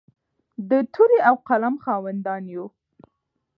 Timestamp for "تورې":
0.93-1.19